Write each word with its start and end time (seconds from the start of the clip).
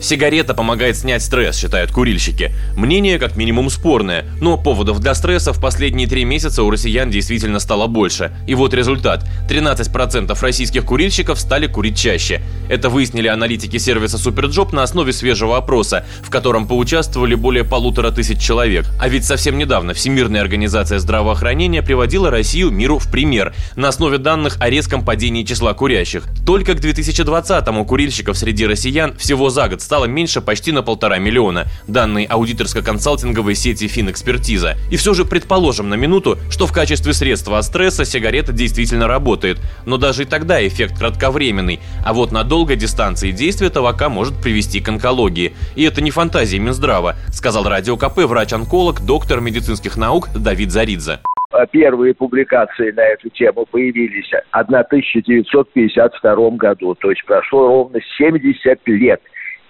Сигарета 0.00 0.54
помогает 0.54 0.96
снять 0.96 1.22
стресс, 1.22 1.58
считают 1.58 1.92
курильщики. 1.92 2.52
Мнение 2.74 3.18
как 3.18 3.36
минимум 3.36 3.68
спорное, 3.68 4.24
но 4.40 4.56
поводов 4.56 4.98
для 5.00 5.14
стресса 5.14 5.52
в 5.52 5.60
последние 5.60 6.08
три 6.08 6.24
месяца 6.24 6.62
у 6.62 6.70
россиян 6.70 7.10
действительно 7.10 7.58
стало 7.58 7.86
больше. 7.86 8.32
И 8.46 8.54
вот 8.54 8.72
результат. 8.72 9.26
13% 9.48 10.40
российских 10.40 10.86
курильщиков 10.86 11.38
стали 11.38 11.66
курить 11.66 11.98
чаще. 11.98 12.40
Это 12.70 12.88
выяснили 12.88 13.28
аналитики 13.28 13.76
сервиса 13.76 14.16
Superjob 14.16 14.74
на 14.74 14.82
основе 14.82 15.12
свежего 15.12 15.58
опроса, 15.58 16.06
в 16.22 16.30
котором 16.30 16.66
поучаствовали 16.66 17.34
более 17.34 17.64
полутора 17.64 18.10
тысяч 18.10 18.40
человек. 18.40 18.86
А 18.98 19.08
ведь 19.08 19.26
совсем 19.26 19.58
недавно 19.58 19.92
Всемирная 19.92 20.40
организация 20.40 20.98
здравоохранения 20.98 21.82
приводила 21.82 22.30
Россию 22.30 22.70
миру 22.70 22.98
в 22.98 23.10
пример 23.10 23.52
на 23.76 23.88
основе 23.88 24.16
данных 24.16 24.56
о 24.60 24.70
резком 24.70 25.04
падении 25.04 25.44
числа 25.44 25.74
курящих. 25.74 26.24
Только 26.46 26.72
к 26.72 26.80
2020-му 26.80 27.84
курильщиков 27.84 28.38
среди 28.38 28.66
россиян 28.66 29.14
всего 29.18 29.50
за 29.50 29.68
год 29.68 29.82
стало 29.90 30.04
меньше 30.04 30.40
почти 30.40 30.70
на 30.70 30.84
полтора 30.84 31.18
миллиона, 31.18 31.66
данные 31.88 32.28
аудиторско-консалтинговой 32.28 33.56
сети 33.56 33.88
Финэкспертиза. 33.88 34.76
И 34.88 34.96
все 34.96 35.14
же 35.14 35.24
предположим 35.24 35.88
на 35.88 35.94
минуту, 35.94 36.38
что 36.48 36.68
в 36.68 36.72
качестве 36.72 37.12
средства 37.12 37.58
от 37.58 37.64
стресса 37.64 38.04
сигарета 38.04 38.52
действительно 38.52 39.08
работает. 39.08 39.58
Но 39.86 39.96
даже 39.96 40.22
и 40.22 40.26
тогда 40.26 40.64
эффект 40.64 40.96
кратковременный, 40.96 41.80
а 42.06 42.12
вот 42.12 42.30
на 42.30 42.44
долгой 42.44 42.76
дистанции 42.76 43.32
действие 43.32 43.68
табака 43.68 44.08
может 44.08 44.40
привести 44.40 44.78
к 44.78 44.88
онкологии. 44.88 45.54
И 45.74 45.82
это 45.82 46.00
не 46.00 46.12
фантазия 46.12 46.60
Минздрава, 46.60 47.16
сказал 47.32 47.64
Радио 47.64 47.96
КП 47.96 48.18
врач-онколог, 48.18 49.00
доктор 49.04 49.40
медицинских 49.40 49.96
наук 49.96 50.28
Давид 50.32 50.70
Заридзе 50.70 51.18
первые 51.72 52.14
публикации 52.14 52.92
на 52.92 53.02
эту 53.02 53.28
тему 53.30 53.66
появились 53.66 54.30
в 54.52 54.56
1952 54.56 56.50
году, 56.50 56.94
то 56.94 57.10
есть 57.10 57.24
прошло 57.26 57.66
ровно 57.66 57.98
70 58.18 58.78
лет 58.86 59.20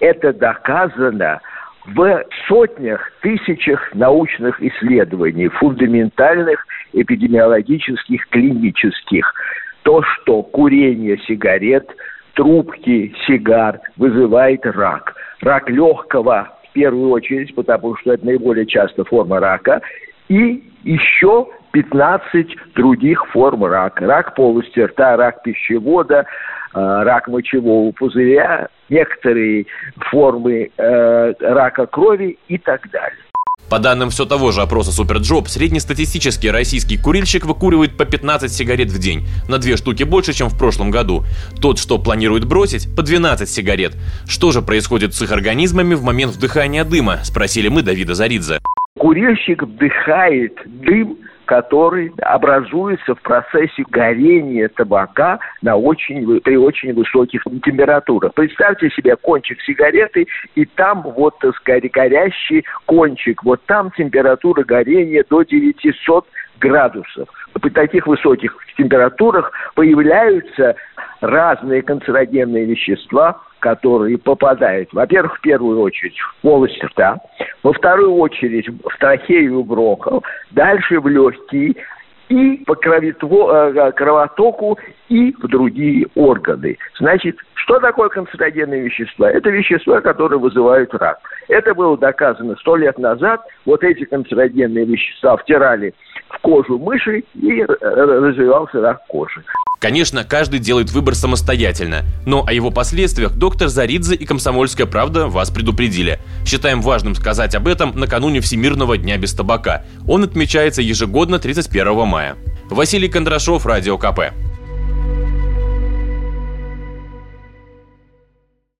это 0.01 0.33
доказано 0.33 1.41
в 1.87 2.25
сотнях, 2.47 3.11
тысячах 3.23 3.95
научных 3.95 4.61
исследований, 4.63 5.49
фундаментальных, 5.49 6.67
эпидемиологических, 6.93 8.29
клинических. 8.29 9.33
То, 9.83 10.03
что 10.03 10.43
курение 10.43 11.19
сигарет, 11.27 11.89
трубки, 12.35 13.15
сигар 13.27 13.81
вызывает 13.97 14.67
рак. 14.67 15.15
Рак 15.41 15.71
легкого 15.71 16.53
в 16.69 16.73
первую 16.73 17.11
очередь, 17.11 17.55
потому 17.55 17.97
что 17.97 18.13
это 18.13 18.27
наиболее 18.27 18.67
часто 18.67 19.05
форма 19.05 19.41
рака, 19.41 19.81
и 20.29 20.63
еще 20.85 21.49
15 21.73 22.75
других 22.75 23.27
форм 23.33 23.65
рака. 23.65 24.07
Рак 24.07 24.35
полости 24.35 24.81
рта, 24.81 25.17
рак 25.17 25.43
пищевода, 25.43 26.27
Э, 26.73 27.03
рак 27.03 27.27
мочевого 27.27 27.91
пузыря, 27.91 28.69
некоторые 28.89 29.67
формы 30.11 30.71
э, 30.77 31.33
рака 31.41 31.87
крови 31.87 32.39
и 32.47 32.59
так 32.59 32.89
далее. 32.93 33.19
По 33.69 33.81
данным 33.81 34.11
все 34.11 34.25
того 34.25 34.53
же 34.53 34.63
опроса 34.63 34.93
Superjob, 34.93 35.49
среднестатистический 35.49 36.51
российский 36.51 36.97
курильщик 36.97 37.45
выкуривает 37.45 37.97
по 37.97 38.05
15 38.05 38.53
сигарет 38.53 38.89
в 38.89 39.01
день, 39.01 39.27
на 39.49 39.59
две 39.59 39.77
штуки 39.77 40.05
больше, 40.05 40.33
чем 40.33 40.49
в 40.49 40.57
прошлом 40.57 40.93
году. 40.93 41.25
Тот, 41.61 41.79
что 41.79 41.99
планирует 41.99 42.47
бросить, 42.47 42.95
по 42.95 43.03
12 43.03 43.49
сигарет. 43.49 43.97
Что 44.29 44.53
же 44.53 44.63
происходит 44.63 45.15
с 45.15 45.23
их 45.23 45.33
организмами 45.33 45.95
в 45.95 46.05
момент 46.05 46.33
вдыхания 46.33 46.85
дыма, 46.85 47.19
спросили 47.25 47.69
мы 47.69 47.83
Давида 47.83 48.15
Заридзе. 48.15 48.59
Курильщик 48.97 49.63
вдыхает 49.65 50.57
дым 50.67 51.19
который 51.51 52.13
образуется 52.23 53.17
в 53.17 53.23
процессе 53.23 53.83
горения 53.91 54.69
табака 54.69 55.41
на 55.63 55.75
очень, 55.75 56.41
при 56.43 56.57
очень 56.57 56.95
высоких 56.95 57.43
температурах. 57.65 58.35
Представьте 58.35 58.89
себе 58.91 59.17
кончик 59.17 59.61
сигареты, 59.63 60.29
и 60.55 60.65
там 60.65 61.03
вот 61.03 61.35
сказать, 61.57 61.91
горящий 61.91 62.65
кончик. 62.87 63.43
Вот 63.43 63.61
там 63.67 63.91
температура 63.97 64.63
горения 64.63 65.25
до 65.29 65.43
900 65.43 66.25
градусов. 66.61 67.29
При 67.61 67.71
таких 67.71 68.07
высоких 68.07 68.57
температурах 68.77 69.53
появляются 69.75 70.77
разные 71.21 71.83
канцерогенные 71.83 72.65
вещества, 72.65 73.41
которые 73.59 74.17
попадают, 74.17 74.89
во-первых, 74.93 75.37
в 75.37 75.41
первую 75.43 75.81
очередь 75.81 76.19
в 76.19 76.43
полость 76.43 76.83
рта, 76.83 77.19
во 77.63 77.73
вторую 77.73 78.15
очередь 78.15 78.69
в 78.69 78.99
трахею 78.99 79.63
бронхов, 79.65 80.25
дальше 80.51 80.99
в 80.99 81.09
легкие, 81.09 81.75
и 82.31 82.63
по 82.65 82.75
э, 82.75 83.93
кровотоку, 83.93 84.79
и 85.09 85.33
в 85.33 85.49
другие 85.49 86.07
органы. 86.15 86.79
Значит, 86.99 87.37
что 87.55 87.81
такое 87.81 88.09
канцерогенные 88.09 88.83
вещества? 88.83 89.29
Это 89.29 89.51
вещества, 89.51 90.01
которые 90.01 90.39
вызывают 90.39 90.95
рак. 90.95 91.19
Это 91.49 91.75
было 91.75 91.99
доказано 91.99 92.55
сто 92.61 92.77
лет 92.77 92.99
назад. 92.99 93.43
Вот 93.67 93.83
эти 93.83 94.05
канцерогенные 94.05 94.85
вещества 94.85 95.37
втирали 95.37 95.93
в 96.31 96.39
кожу 96.41 96.79
мыши, 96.79 97.25
и 97.35 97.63
развивался 97.65 98.81
рак 98.81 99.07
кожи. 99.09 99.43
Конечно, 99.79 100.25
каждый 100.25 100.61
делает 100.61 100.91
выбор 100.91 101.15
самостоятельно, 101.15 102.03
но 102.27 102.45
о 102.47 102.53
его 102.53 102.71
последствиях 102.71 103.33
доктор 103.33 103.69
Заридзе 103.69 104.15
и 104.15 104.27
«Комсомольская 104.27 104.87
правда» 104.87 105.27
вас 105.27 105.51
предупредили. 105.51 106.19
Считаем 106.45 106.83
важным 106.83 107.15
сказать 107.15 107.55
об 107.55 107.67
этом 107.67 107.99
накануне 107.99 108.41
Всемирного 108.41 108.99
дня 108.99 109.17
без 109.17 109.33
табака. 109.33 109.85
Он 110.07 110.23
отмечается 110.25 110.83
ежегодно 110.83 111.39
31 111.39 112.07
мая. 112.07 112.37
Василий 112.69 113.09
Кондрашов, 113.09 113.65
Радио 113.65 113.97
КП. 113.97 114.33